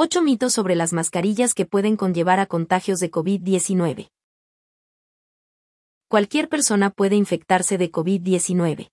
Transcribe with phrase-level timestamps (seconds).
[0.00, 4.12] 8 mitos sobre las mascarillas que pueden conllevar a contagios de COVID-19.
[6.06, 8.92] Cualquier persona puede infectarse de COVID-19.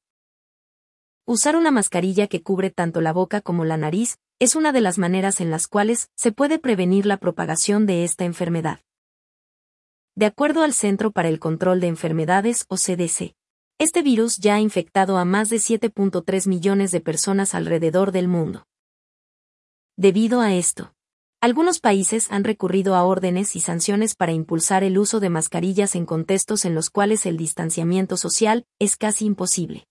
[1.28, 4.98] Usar una mascarilla que cubre tanto la boca como la nariz es una de las
[4.98, 8.80] maneras en las cuales se puede prevenir la propagación de esta enfermedad.
[10.16, 13.36] De acuerdo al Centro para el Control de Enfermedades o CDC,
[13.78, 18.66] este virus ya ha infectado a más de 7.3 millones de personas alrededor del mundo.
[19.98, 20.95] Debido a esto,
[21.46, 26.08] algunos países han recurrido a órdenes y sanciones para impulsar el uso de mascarillas en
[26.08, 29.86] contextos en los cuales el distanciamiento social es casi imposible.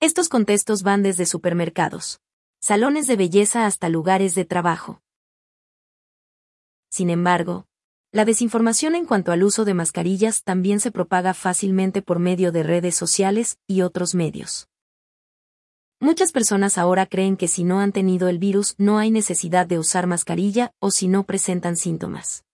[0.00, 2.20] Estos contextos van desde supermercados,
[2.60, 5.00] salones de belleza hasta lugares de trabajo.
[6.90, 7.64] Sin embargo,
[8.12, 12.64] la desinformación en cuanto al uso de mascarillas también se propaga fácilmente por medio de
[12.64, 14.68] redes sociales y otros medios.
[16.00, 19.80] Muchas personas ahora creen que si no han tenido el virus no hay necesidad de
[19.80, 22.44] usar mascarilla o si no presentan síntomas.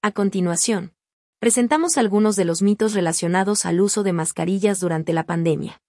[0.00, 0.94] A continuación,
[1.38, 5.82] presentamos algunos de los mitos relacionados al uso de mascarillas durante la pandemia.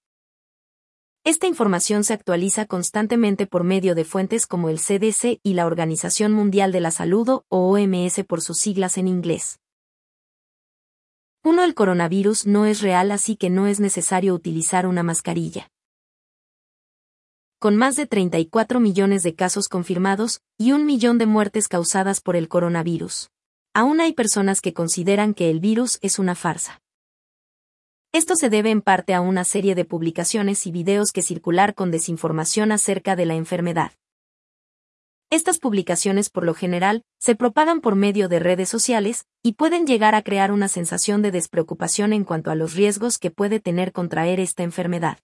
[1.23, 6.33] Esta información se actualiza constantemente por medio de fuentes como el CDC y la Organización
[6.33, 9.61] Mundial de la Salud o OMS por sus siglas en inglés.
[11.45, 11.63] 1.
[11.63, 15.71] El coronavirus no es real así que no es necesario utilizar una mascarilla
[17.65, 22.35] con más de 34 millones de casos confirmados y un millón de muertes causadas por
[22.35, 23.31] el coronavirus.
[23.73, 26.83] Aún hay personas que consideran que el virus es una farsa.
[28.11, 31.89] Esto se debe en parte a una serie de publicaciones y videos que circular con
[31.89, 33.93] desinformación acerca de la enfermedad.
[35.31, 40.13] Estas publicaciones por lo general se propagan por medio de redes sociales y pueden llegar
[40.13, 44.39] a crear una sensación de despreocupación en cuanto a los riesgos que puede tener contraer
[44.39, 45.17] esta enfermedad.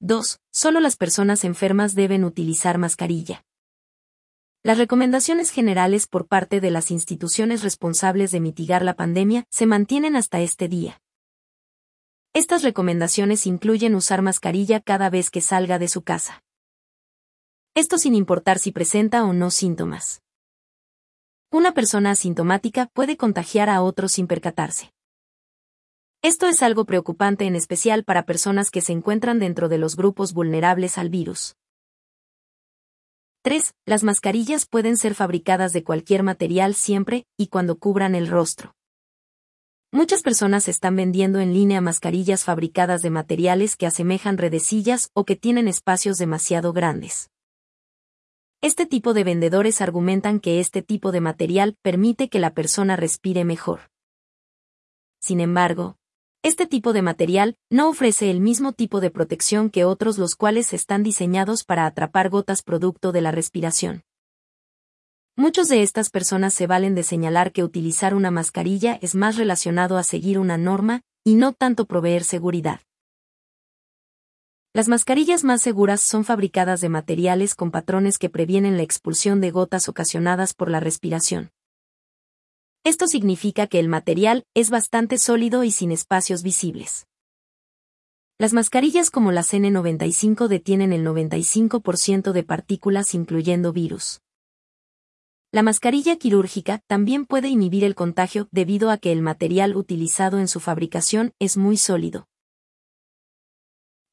[0.00, 0.38] 2.
[0.52, 3.44] Solo las personas enfermas deben utilizar mascarilla.
[4.62, 10.14] Las recomendaciones generales por parte de las instituciones responsables de mitigar la pandemia se mantienen
[10.14, 11.00] hasta este día.
[12.32, 16.44] Estas recomendaciones incluyen usar mascarilla cada vez que salga de su casa.
[17.74, 20.22] Esto sin importar si presenta o no síntomas.
[21.50, 24.92] Una persona asintomática puede contagiar a otros sin percatarse.
[26.20, 30.32] Esto es algo preocupante en especial para personas que se encuentran dentro de los grupos
[30.32, 31.54] vulnerables al virus.
[33.42, 33.72] 3.
[33.86, 38.74] Las mascarillas pueden ser fabricadas de cualquier material siempre y cuando cubran el rostro.
[39.92, 45.36] Muchas personas están vendiendo en línea mascarillas fabricadas de materiales que asemejan redecillas o que
[45.36, 47.30] tienen espacios demasiado grandes.
[48.60, 53.44] Este tipo de vendedores argumentan que este tipo de material permite que la persona respire
[53.44, 53.92] mejor.
[55.20, 55.96] Sin embargo,
[56.42, 60.72] este tipo de material no ofrece el mismo tipo de protección que otros los cuales
[60.72, 64.04] están diseñados para atrapar gotas producto de la respiración.
[65.34, 69.96] Muchos de estas personas se valen de señalar que utilizar una mascarilla es más relacionado
[69.96, 72.80] a seguir una norma, y no tanto proveer seguridad.
[74.72, 79.50] Las mascarillas más seguras son fabricadas de materiales con patrones que previenen la expulsión de
[79.50, 81.50] gotas ocasionadas por la respiración.
[82.84, 87.06] Esto significa que el material es bastante sólido y sin espacios visibles.
[88.38, 94.20] Las mascarillas como las N95 detienen el 95% de partículas incluyendo virus.
[95.50, 100.46] La mascarilla quirúrgica también puede inhibir el contagio debido a que el material utilizado en
[100.46, 102.28] su fabricación es muy sólido.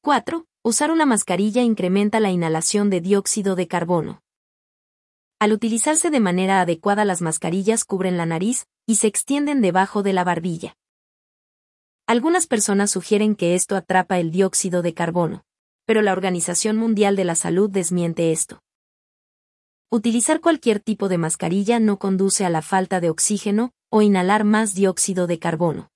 [0.00, 0.46] 4.
[0.64, 4.22] Usar una mascarilla incrementa la inhalación de dióxido de carbono.
[5.38, 10.14] Al utilizarse de manera adecuada las mascarillas cubren la nariz y se extienden debajo de
[10.14, 10.76] la barbilla.
[12.06, 15.44] Algunas personas sugieren que esto atrapa el dióxido de carbono,
[15.84, 18.62] pero la Organización Mundial de la Salud desmiente esto.
[19.90, 24.74] Utilizar cualquier tipo de mascarilla no conduce a la falta de oxígeno o inhalar más
[24.74, 25.90] dióxido de carbono.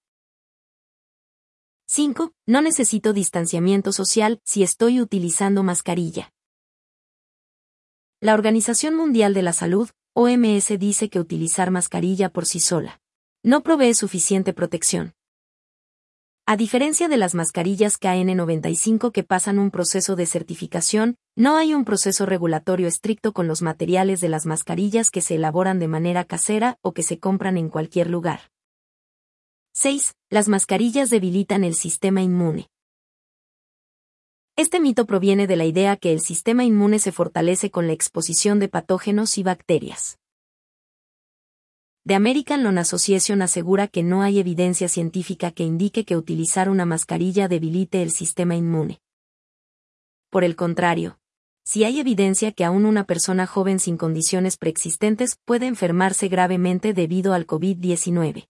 [1.87, 2.33] 5.
[2.47, 6.31] No necesito distanciamiento social si estoy utilizando mascarilla.
[8.23, 13.01] La Organización Mundial de la Salud, OMS, dice que utilizar mascarilla por sí sola
[13.43, 15.15] no provee suficiente protección.
[16.45, 21.87] A diferencia de las mascarillas KN95 que pasan un proceso de certificación, no hay un
[21.87, 26.77] proceso regulatorio estricto con los materiales de las mascarillas que se elaboran de manera casera
[26.83, 28.51] o que se compran en cualquier lugar.
[29.73, 30.15] 6.
[30.29, 32.69] Las mascarillas debilitan el sistema inmune.
[34.61, 38.59] Este mito proviene de la idea que el sistema inmune se fortalece con la exposición
[38.59, 40.19] de patógenos y bacterias.
[42.05, 46.85] The American Lung Association asegura que no hay evidencia científica que indique que utilizar una
[46.85, 49.01] mascarilla debilite el sistema inmune.
[50.29, 51.19] Por el contrario,
[51.65, 57.33] si hay evidencia que aún una persona joven sin condiciones preexistentes puede enfermarse gravemente debido
[57.33, 58.47] al COVID-19.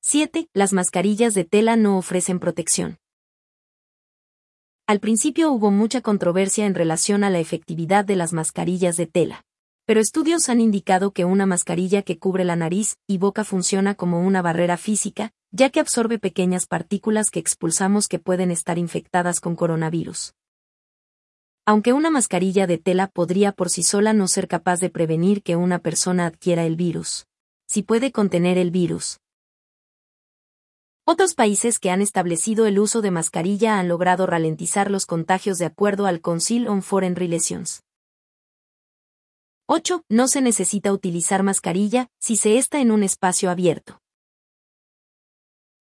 [0.00, 0.48] 7.
[0.54, 2.98] Las mascarillas de tela no ofrecen protección.
[4.88, 9.44] Al principio hubo mucha controversia en relación a la efectividad de las mascarillas de tela.
[9.84, 14.22] Pero estudios han indicado que una mascarilla que cubre la nariz y boca funciona como
[14.22, 19.56] una barrera física, ya que absorbe pequeñas partículas que expulsamos que pueden estar infectadas con
[19.56, 20.32] coronavirus.
[21.66, 25.54] Aunque una mascarilla de tela podría por sí sola no ser capaz de prevenir que
[25.54, 27.26] una persona adquiera el virus,
[27.66, 29.20] si puede contener el virus,
[31.10, 35.64] otros países que han establecido el uso de mascarilla han logrado ralentizar los contagios de
[35.64, 37.82] acuerdo al Council on Foreign Relations.
[39.64, 40.02] 8.
[40.10, 44.02] No se necesita utilizar mascarilla si se está en un espacio abierto.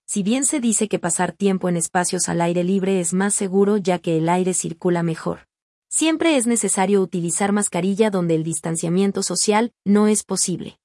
[0.07, 3.75] Si bien se dice que pasar tiempo en espacios al aire libre es más seguro
[3.75, 5.49] ya que el aire circula mejor,
[5.89, 10.79] siempre es necesario utilizar mascarilla donde el distanciamiento social no es posible.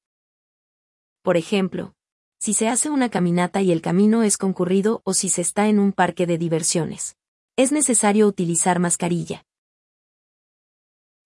[1.23, 1.95] Por ejemplo,
[2.43, 5.79] si se hace una caminata y el camino es concurrido o si se está en
[5.79, 7.15] un parque de diversiones.
[7.57, 9.45] Es necesario utilizar mascarilla.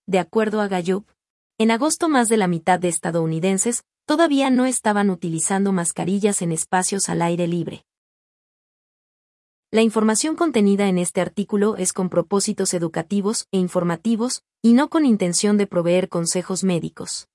[0.07, 1.09] De acuerdo a Gallup,
[1.57, 7.09] en agosto más de la mitad de estadounidenses todavía no estaban utilizando mascarillas en espacios
[7.09, 7.87] al aire libre.
[9.71, 15.07] La información contenida en este artículo es con propósitos educativos e informativos, y no con
[15.07, 17.27] intención de proveer consejos médicos.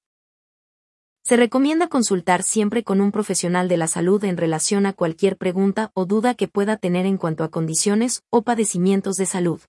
[1.32, 5.90] Se recomienda consultar siempre con un profesional de la salud en relación a cualquier pregunta
[5.94, 9.62] o duda que pueda tener en cuanto a condiciones o padecimientos de salud.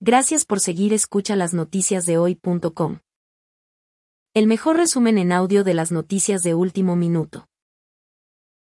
[0.00, 3.00] Gracias por seguir escucha las noticias de hoy.com.
[4.32, 7.46] El mejor resumen en audio de las noticias de último minuto.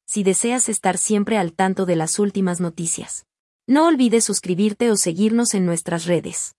[0.08, 3.26] Si deseas estar siempre al tanto de las últimas noticias,
[3.68, 6.56] no olvides suscribirte o seguirnos en nuestras redes.